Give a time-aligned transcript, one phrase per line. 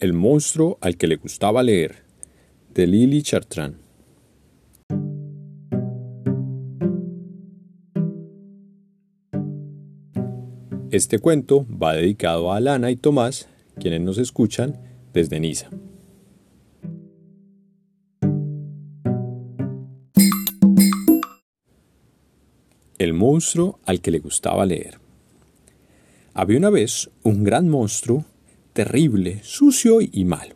[0.00, 2.04] El monstruo al que le gustaba leer,
[2.72, 3.74] de Lily Chartrand.
[10.92, 13.48] Este cuento va dedicado a Alana y Tomás,
[13.80, 14.80] quienes nos escuchan
[15.12, 15.68] desde Niza.
[22.98, 25.00] El monstruo al que le gustaba leer.
[26.34, 28.24] Había una vez un gran monstruo,
[28.78, 30.54] terrible, sucio y malo.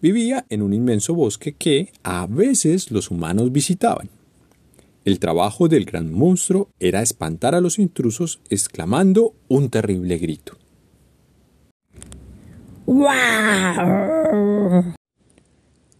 [0.00, 4.10] Vivía en un inmenso bosque que a veces los humanos visitaban.
[5.04, 10.58] El trabajo del gran monstruo era espantar a los intrusos exclamando un terrible grito.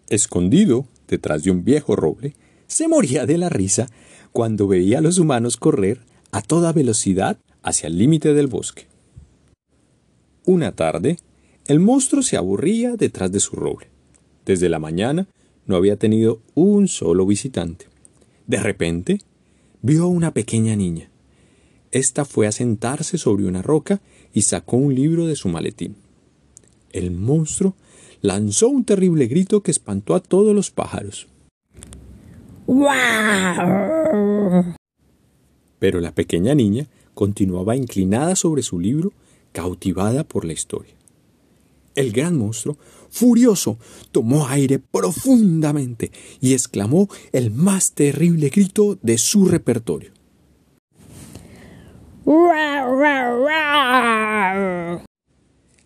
[0.09, 2.34] Escondido detrás de un viejo roble,
[2.67, 3.86] se moría de la risa
[4.33, 6.01] cuando veía a los humanos correr
[6.33, 8.92] a toda velocidad hacia el límite del bosque.
[10.45, 11.19] Una tarde,
[11.67, 13.89] el monstruo se aburría detrás de su roble.
[14.45, 15.29] Desde la mañana
[15.67, 17.87] no había tenido un solo visitante.
[18.47, 19.19] De repente,
[19.83, 21.09] vio a una pequeña niña.
[21.93, 24.01] Esta fue a sentarse sobre una roca
[24.33, 25.97] y sacó un libro de su maletín.
[26.91, 27.77] El monstruo
[28.20, 31.29] lanzó un terrible grito que espantó a todos los pájaros.
[35.79, 39.13] Pero la pequeña niña continuaba inclinada sobre su libro,
[39.53, 40.95] cautivada por la historia.
[41.95, 42.78] El gran monstruo,
[43.11, 43.78] furioso,
[44.11, 50.13] tomó aire profundamente y exclamó el más terrible grito de su repertorio.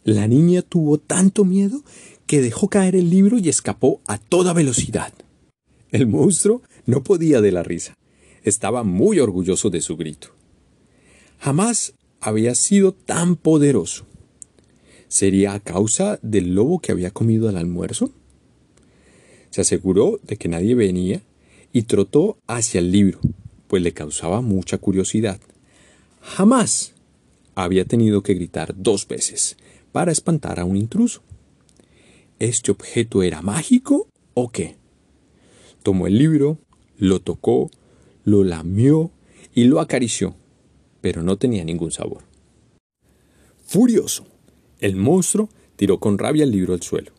[0.04, 1.82] La niña tuvo tanto miedo
[2.26, 5.12] que dejó caer el libro y escapó a toda velocidad.
[5.90, 7.94] El monstruo no podía de la risa.
[8.42, 10.28] Estaba muy orgulloso de su grito.
[11.40, 11.94] Jamás
[12.26, 14.04] había sido tan poderoso.
[15.06, 18.10] ¿Sería a causa del lobo que había comido al almuerzo?
[19.50, 21.22] Se aseguró de que nadie venía
[21.72, 23.20] y trotó hacia el libro,
[23.68, 25.40] pues le causaba mucha curiosidad.
[26.20, 26.94] Jamás
[27.54, 29.56] había tenido que gritar dos veces
[29.92, 31.22] para espantar a un intruso.
[32.40, 34.74] ¿Este objeto era mágico o qué?
[35.84, 36.58] Tomó el libro,
[36.98, 37.70] lo tocó,
[38.24, 39.12] lo lamió
[39.54, 40.34] y lo acarició
[41.06, 42.24] pero no tenía ningún sabor.
[43.64, 44.26] Furioso,
[44.80, 47.12] el monstruo tiró con rabia el libro al suelo.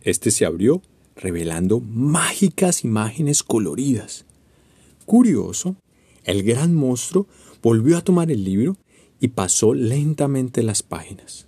[0.00, 0.80] Este se abrió,
[1.16, 4.24] revelando mágicas imágenes coloridas.
[5.04, 5.76] Curioso,
[6.24, 7.26] el gran monstruo
[7.62, 8.78] volvió a tomar el libro
[9.20, 11.46] y pasó lentamente las páginas.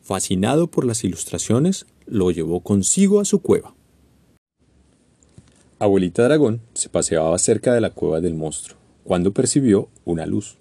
[0.00, 3.74] Fascinado por las ilustraciones, lo llevó consigo a su cueva.
[5.80, 10.56] Abuelita Dragón se paseaba cerca de la cueva del monstruo cuando percibió una luz.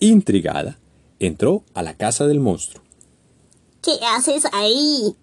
[0.00, 0.78] Intrigada,
[1.18, 2.82] entró a la casa del monstruo.
[3.82, 5.14] ¿Qué haces ahí?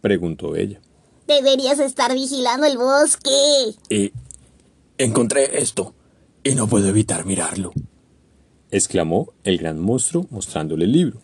[0.00, 0.80] preguntó ella.
[1.26, 3.74] Deberías estar vigilando el bosque.
[3.88, 4.12] Y
[4.98, 5.94] encontré esto,
[6.44, 7.72] y no puedo evitar mirarlo,
[8.70, 11.20] exclamó el gran monstruo mostrándole el libro.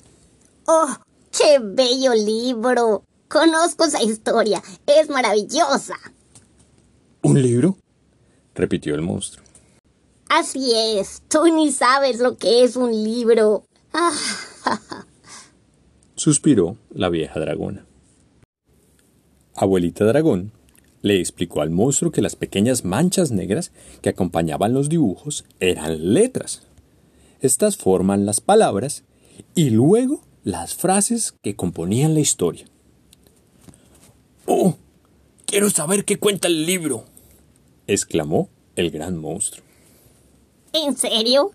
[0.67, 0.97] ¡Oh,
[1.31, 3.05] qué bello libro!
[3.29, 5.97] Conozco esa historia, es maravillosa.
[7.23, 7.77] ¿Un libro?
[8.55, 9.46] repitió el monstruo.
[10.29, 13.65] Así es, tú ni sabes lo que es un libro.
[16.17, 17.87] Suspiró la vieja dragona.
[19.55, 20.53] Abuelita dragón
[21.03, 23.71] le explicó al monstruo que las pequeñas manchas negras
[24.03, 26.63] que acompañaban los dibujos eran letras.
[27.41, 29.05] Estas forman las palabras
[29.55, 32.67] y luego las frases que componían la historia.
[34.47, 34.77] ¡Oh!
[35.45, 37.05] Quiero saber qué cuenta el libro,
[37.87, 39.66] exclamó el gran monstruo.
[40.85, 41.53] ¿En serio?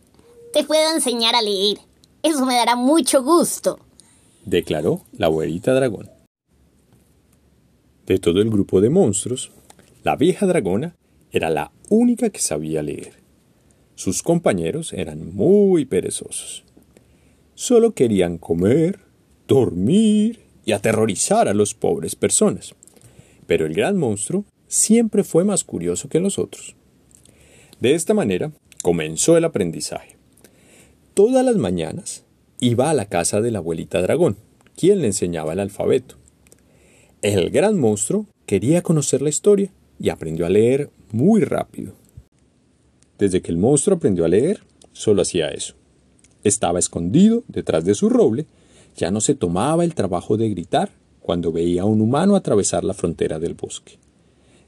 [0.52, 1.78] Te puedo enseñar a leer.
[2.24, 3.78] Eso me dará mucho gusto,
[4.46, 6.10] declaró la abuelita dragón.
[8.08, 9.52] De todo el grupo de monstruos,
[10.04, 10.96] la vieja dragona
[11.32, 13.14] era la única que sabía leer.
[13.94, 16.64] Sus compañeros eran muy perezosos.
[17.54, 19.02] Solo querían comer,
[19.48, 22.74] dormir y aterrorizar a las pobres personas.
[23.46, 26.76] Pero el gran monstruo siempre fue más curioso que los otros.
[27.80, 30.18] De esta manera, comenzó el aprendizaje.
[31.14, 32.24] Todas las mañanas
[32.60, 34.38] iba a la casa de la abuelita dragón,
[34.76, 36.16] quien le enseñaba el alfabeto.
[37.22, 41.94] El gran monstruo quería conocer la historia y aprendió a leer muy rápido.
[43.20, 44.64] Desde que el monstruo aprendió a leer,
[44.94, 45.76] solo hacía eso.
[46.44, 48.48] Estaba escondido detrás de su roble,
[48.98, 50.92] ya no se tomaba el trabajo de gritar
[51.22, 54.00] cuando veía a un humano atravesar la frontera del bosque.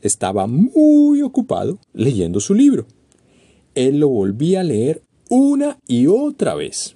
[0.01, 2.85] Estaba muy ocupado leyendo su libro.
[3.75, 6.95] Él lo volvía a leer una y otra vez.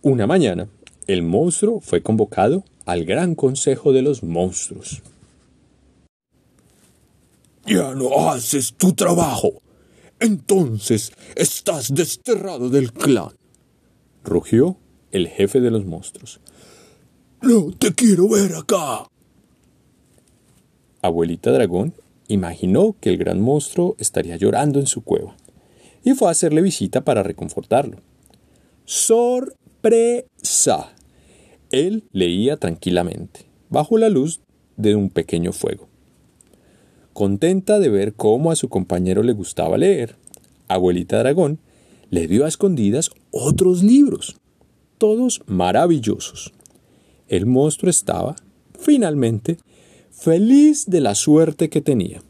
[0.00, 0.68] Una mañana,
[1.06, 5.02] el monstruo fue convocado al Gran Consejo de los Monstruos.
[7.66, 9.65] Ya no haces tu trabajo.
[10.20, 13.30] Entonces estás desterrado del clan.
[14.24, 14.78] Rugió
[15.12, 16.40] el jefe de los monstruos.
[17.42, 19.06] No te quiero ver acá.
[21.02, 21.94] Abuelita Dragón
[22.28, 25.36] imaginó que el gran monstruo estaría llorando en su cueva
[26.02, 27.98] y fue a hacerle visita para reconfortarlo.
[28.84, 30.94] Sor presa.
[31.70, 34.40] Él leía tranquilamente, bajo la luz
[34.76, 35.88] de un pequeño fuego.
[37.16, 40.16] Contenta de ver cómo a su compañero le gustaba leer,
[40.68, 41.60] abuelita dragón
[42.10, 44.36] le dio a escondidas otros libros,
[44.98, 46.52] todos maravillosos.
[47.26, 48.36] El monstruo estaba,
[48.78, 49.56] finalmente,
[50.10, 52.20] feliz de la suerte que tenía.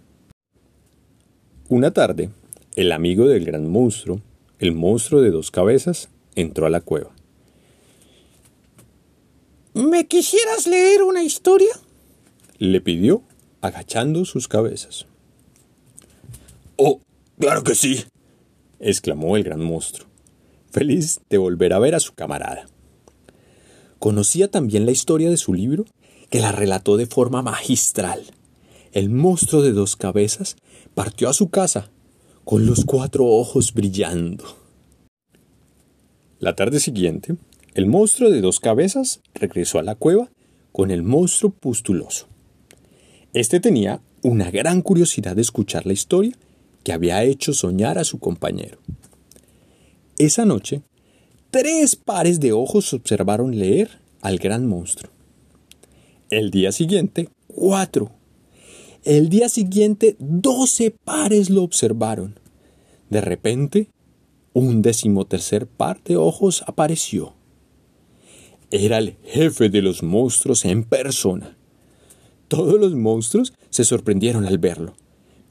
[1.68, 2.30] Una tarde,
[2.76, 4.20] el amigo del gran monstruo,
[4.60, 7.10] el monstruo de dos cabezas, entró a la cueva.
[9.74, 11.72] ¿Me quisieras leer una historia?
[12.58, 13.24] Le pidió,
[13.66, 15.06] agachando sus cabezas.
[16.76, 17.00] Oh,
[17.38, 18.04] claro que sí,
[18.80, 20.08] exclamó el gran monstruo,
[20.70, 22.66] feliz de volver a ver a su camarada.
[23.98, 25.84] Conocía también la historia de su libro,
[26.30, 28.22] que la relató de forma magistral.
[28.92, 30.56] El monstruo de dos cabezas
[30.94, 31.90] partió a su casa,
[32.44, 34.44] con los cuatro ojos brillando.
[36.38, 37.36] La tarde siguiente,
[37.74, 40.30] el monstruo de dos cabezas regresó a la cueva
[40.72, 42.28] con el monstruo pustuloso.
[43.36, 46.32] Este tenía una gran curiosidad de escuchar la historia
[46.82, 48.78] que había hecho soñar a su compañero.
[50.16, 50.80] Esa noche,
[51.50, 55.12] tres pares de ojos observaron leer al gran monstruo.
[56.30, 58.10] El día siguiente, cuatro.
[59.04, 62.40] El día siguiente, doce pares lo observaron.
[63.10, 63.90] De repente,
[64.54, 67.34] un decimotercer par de ojos apareció.
[68.70, 71.55] Era el jefe de los monstruos en persona.
[72.48, 74.94] Todos los monstruos se sorprendieron al verlo,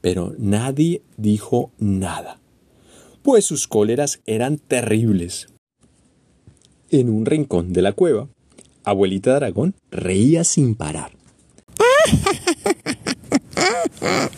[0.00, 2.40] pero nadie dijo nada,
[3.22, 5.48] pues sus cóleras eran terribles.
[6.90, 8.30] En un rincón de la cueva,
[8.84, 11.12] abuelita dragón reía sin parar.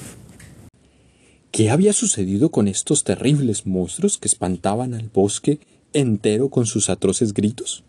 [1.52, 5.60] ¿Qué había sucedido con estos terribles monstruos que espantaban al bosque
[5.92, 7.84] entero con sus atroces gritos?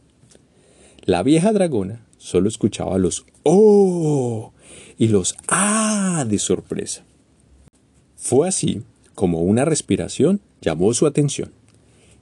[1.05, 4.53] La vieja dragona solo escuchaba los ¡Oh!
[4.99, 6.23] y los ¡Ah!
[6.27, 7.03] de sorpresa.
[8.15, 8.83] Fue así
[9.15, 11.51] como una respiración llamó su atención.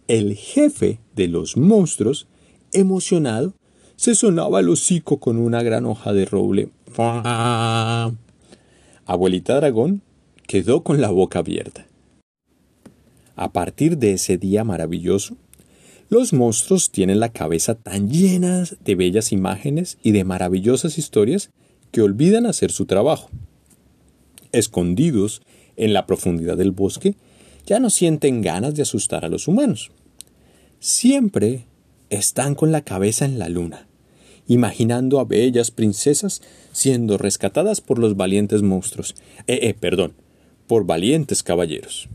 [0.08, 2.28] El jefe de los monstruos,
[2.72, 3.54] emocionado,
[3.98, 6.70] se sonaba el hocico con una gran hoja de roble.
[9.06, 10.02] Abuelita dragón
[10.46, 11.88] quedó con la boca abierta.
[13.36, 15.36] A partir de ese día maravilloso,
[16.10, 21.50] los monstruos tienen la cabeza tan llena de bellas imágenes y de maravillosas historias
[21.92, 23.30] que olvidan hacer su trabajo.
[24.52, 25.42] Escondidos
[25.76, 27.16] en la profundidad del bosque,
[27.66, 29.92] ya no sienten ganas de asustar a los humanos.
[30.80, 31.66] Siempre
[32.10, 33.88] están con la cabeza en la luna,
[34.48, 39.16] imaginando a bellas princesas siendo rescatadas por los valientes monstruos.
[39.48, 40.14] Eh, eh, perdón,
[40.68, 42.08] por valientes caballeros.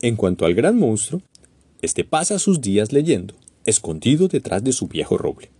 [0.00, 1.22] En cuanto al gran monstruo,
[1.86, 5.50] este pasa sus días leyendo, escondido detrás de su viejo roble.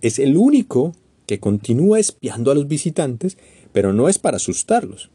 [0.00, 0.94] Es el único
[1.26, 3.36] que continúa espiando a los visitantes,
[3.72, 5.10] pero no es para asustarlos.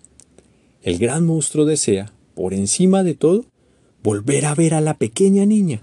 [0.84, 3.46] El gran monstruo desea, por encima de todo,
[4.04, 5.82] volver a ver a la pequeña niña.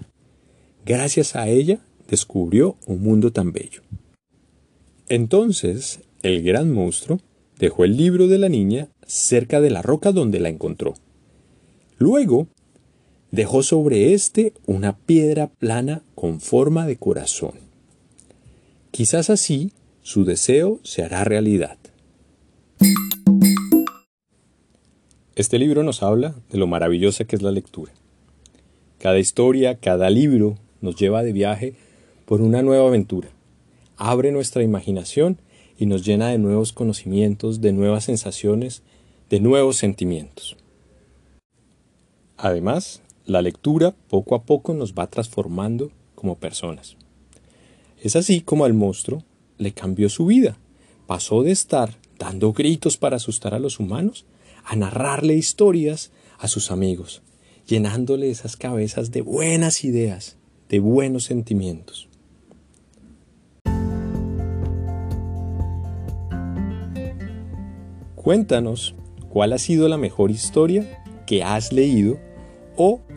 [0.84, 3.82] Gracias a ella descubrió un mundo tan bello.
[5.08, 7.20] Entonces, el gran monstruo
[7.58, 10.94] dejó el libro de la niña cerca de la roca donde la encontró.
[11.98, 12.46] Luego
[13.36, 17.52] dejó sobre éste una piedra plana con forma de corazón.
[18.90, 21.76] Quizás así su deseo se hará realidad.
[25.34, 27.92] Este libro nos habla de lo maravillosa que es la lectura.
[28.98, 31.74] Cada historia, cada libro nos lleva de viaje
[32.24, 33.28] por una nueva aventura,
[33.98, 35.38] abre nuestra imaginación
[35.78, 38.82] y nos llena de nuevos conocimientos, de nuevas sensaciones,
[39.28, 40.56] de nuevos sentimientos.
[42.38, 46.96] Además, la lectura poco a poco nos va transformando como personas.
[48.00, 49.24] Es así como al monstruo
[49.58, 50.56] le cambió su vida.
[51.06, 54.24] Pasó de estar dando gritos para asustar a los humanos
[54.64, 57.22] a narrarle historias a sus amigos,
[57.66, 60.36] llenándole esas cabezas de buenas ideas,
[60.68, 62.08] de buenos sentimientos.
[68.14, 68.94] Cuéntanos
[69.28, 72.18] cuál ha sido la mejor historia que has leído
[72.76, 73.00] o